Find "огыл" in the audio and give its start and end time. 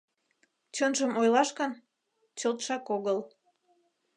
2.95-3.17